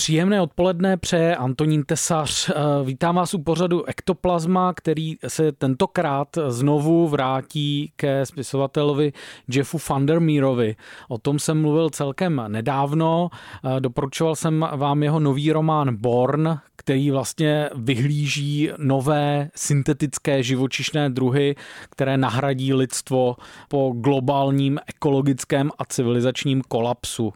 [0.00, 2.48] Příjemné odpoledne přeje Antonín Tesař.
[2.50, 2.54] Eh,
[2.84, 9.12] Vítám vás u pořadu Ektoplazma, který se tentokrát znovu vrátí ke spisovatelovi
[9.48, 10.76] Jeffu Vandermeerovi.
[11.08, 13.30] O tom jsem mluvil celkem nedávno.
[13.76, 21.56] Eh, Doporučoval jsem vám jeho nový román Born, který vlastně vyhlíží nové syntetické živočišné druhy,
[21.90, 23.36] které nahradí lidstvo
[23.68, 27.32] po globálním ekologickém a civilizačním kolapsu.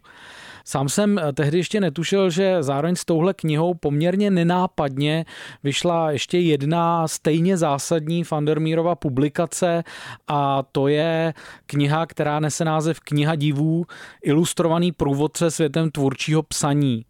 [0.64, 5.24] Sám jsem eh, tehdy ještě netušil, že zároveň s touhle knihou poměrně nenápadně
[5.62, 9.84] vyšla ještě jedna stejně zásadní Vandermeerova publikace
[10.28, 11.34] a to je
[11.66, 13.84] kniha, která nese název Kniha divů,
[14.23, 17.04] ilustrovaný průvodce světem tvůrčího psaní.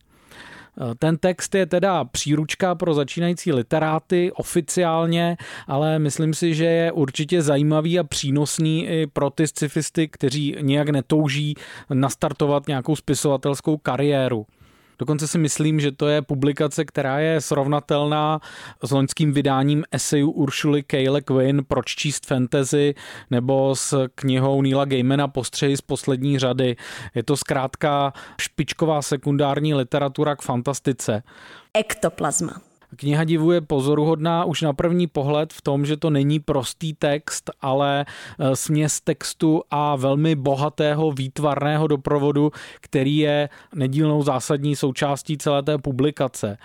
[0.98, 7.42] Ten text je teda příručka pro začínající literáty oficiálně, ale myslím si, že je určitě
[7.42, 11.55] zajímavý a přínosný i pro ty scifisty, kteří nějak netouží
[11.91, 14.47] nastartovat nějakou spisovatelskou kariéru.
[14.98, 18.41] Dokonce si myslím, že to je publikace, která je srovnatelná
[18.83, 22.95] s loňským vydáním eseju Uršuly Kale Quinn Proč číst fantasy
[23.31, 26.77] nebo s knihou Neila Gaimana Postřehy z poslední řady.
[27.15, 31.22] Je to zkrátka špičková sekundární literatura k fantastice.
[31.75, 32.73] Ektoplazma.
[32.97, 37.50] Kniha divu je pozoruhodná už na první pohled v tom, že to není prostý text,
[37.61, 38.05] ale
[38.39, 42.50] e, směs textu a velmi bohatého výtvarného doprovodu,
[42.81, 46.59] který je nedílnou zásadní součástí celé té publikace.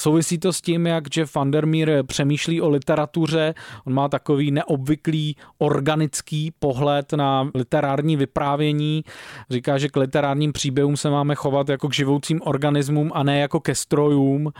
[0.00, 3.54] Souvisí to s tím, jak Jeff Vandermeer přemýšlí o literatuře.
[3.86, 9.04] On má takový neobvyklý organický pohled na literární vyprávění.
[9.50, 13.60] Říká, že k literárním příběhům se máme chovat jako k živoucím organismům a ne jako
[13.60, 14.52] ke strojům.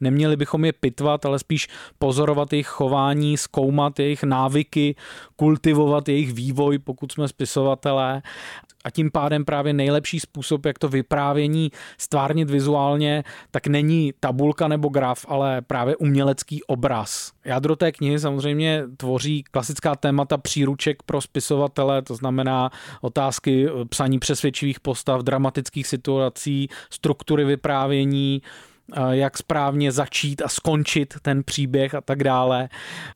[0.00, 4.96] Neměli bychom je pitvat, ale spíš pozorovat jejich chování, zkoumat jejich návyky,
[5.36, 8.22] kultivovat jejich vývoj, pokud jsme spisovatelé.
[8.84, 14.88] A tím pádem právě nejlepší způsob, jak to vyprávění stvárnit vizuálně, tak není tabulka nebo
[14.88, 17.32] graf, ale právě umělecký obraz.
[17.44, 24.80] Jádro té knihy samozřejmě tvoří klasická témata příruček pro spisovatele, to znamená otázky psaní přesvědčivých
[24.80, 28.42] postav, dramatických situací, struktury vyprávění,
[29.10, 32.68] jak správně začít a skončit ten příběh a tak dále.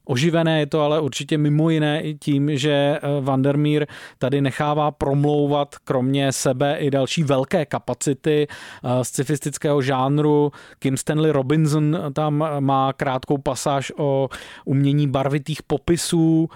[0.05, 3.87] Oživené je to ale určitě mimo jiné i tím, že eh, Vandermeer
[4.19, 10.53] tady nechává promlouvat kromě sebe i další velké kapacity eh, scifistického žánru.
[10.79, 14.29] Kim Stanley Robinson tam má krátkou pasáž o
[14.65, 16.49] umění barvitých popisů.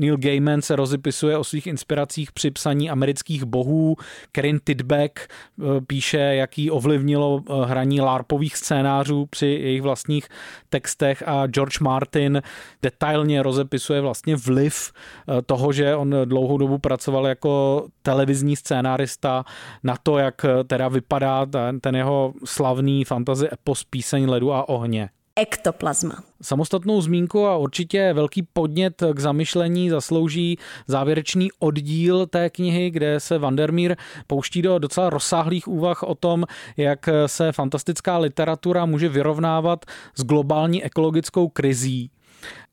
[0.00, 3.96] Neil Gaiman se rozepisuje o svých inspiracích při psaní amerických bohů.
[4.32, 10.28] Karen Tidbeck eh, píše, jaký ovlivnilo hraní larpových scénářů při jejich vlastních
[10.68, 12.42] textech a George Martin
[12.82, 19.44] detailně rozepisuje vlastně vliv eh, toho, že on dlouhou dobu pracoval jako televizní scénárista
[19.82, 24.68] na to, jak eh, teda vypadá ten, ten jeho slavný fantasy epos Píseň ledu a
[24.68, 25.10] ohně.
[25.40, 26.14] Ektoplazma.
[26.42, 33.38] Samostatnou zmínku a určitě velký podnět k zamyšlení zaslouží závěrečný oddíl té knihy, kde se
[33.38, 33.96] Vandermeer
[34.26, 36.44] pouští do docela rozsáhlých úvah o tom,
[36.76, 39.84] jak se fantastická literatura může vyrovnávat
[40.14, 42.10] s globální ekologickou krizí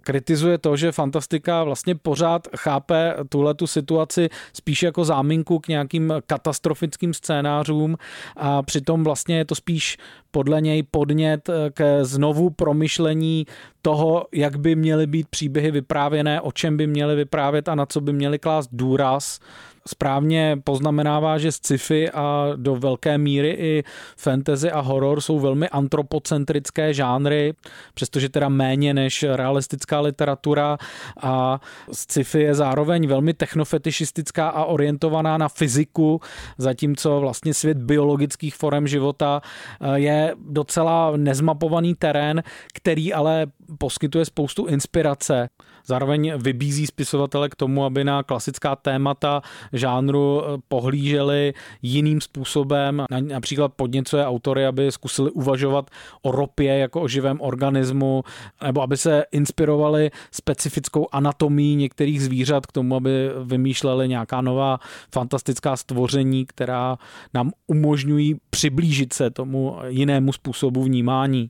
[0.07, 6.13] kritizuje to, že fantastika vlastně pořád chápe tuhle tu situaci spíš jako záminku k nějakým
[6.27, 7.97] katastrofickým scénářům
[8.37, 9.97] a přitom vlastně je to spíš
[10.31, 13.45] podle něj podnět ke znovu promyšlení
[13.81, 18.01] toho, jak by měly být příběhy vyprávěné, o čem by měly vyprávět a na co
[18.01, 19.39] by měly klást důraz.
[19.87, 23.83] Správně poznamenává, že sci-fi a do velké míry i
[24.17, 27.53] fantasy a horor jsou velmi antropocentrické žánry,
[27.93, 30.77] přestože teda méně než realistická literatura
[31.21, 36.21] a sci-fi je zároveň velmi technofetišistická a orientovaná na fyziku,
[36.57, 43.47] zatímco vlastně svět biologických forem života eh, je docela nezmapovaný terén, který ale
[43.77, 45.49] poskytuje spoustu inspirace.
[45.85, 49.41] Zároveň vybízí spisovatele k tomu, aby na klasická témata
[49.73, 53.05] žánru eh, pohlíželi jiným způsobem.
[53.19, 55.89] Například podněcuje autory, aby zkusili uvažovat
[56.21, 58.23] o ropě jako o živém organismu,
[58.65, 64.79] nebo aby se inspirovali specifickou anatomí některých zvířat k tomu, aby vymýšleli nějaká nová
[65.13, 66.97] fantastická stvoření, která
[67.33, 71.49] nám umožňují přiblížit se tomu jinému způsobu vnímání.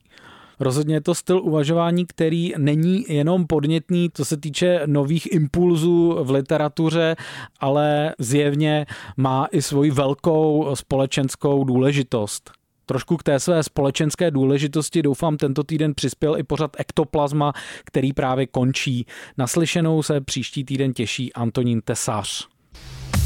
[0.60, 6.32] Rozhodně je to styl uvažování, který není jenom podnětný, co se týče nových impulzů v
[6.32, 7.16] literatuře,
[7.60, 8.86] ale zjevně
[9.18, 12.52] má i svoji velkou společenskou důležitost.
[12.86, 17.54] Trošku k té své společenské důležitosti doufám tento týden přispěl i pořad Ektoplazma,
[17.86, 19.06] který právě končí.
[19.38, 22.48] Naslyšenou se příští týden těší Antonín Tesař.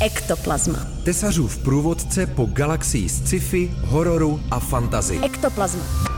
[0.02, 0.80] Ektoplazma.
[1.04, 5.20] Tesařův průvodce po galaxii sci-fi, hororu a fantazy.
[5.24, 6.11] Ektoplazma.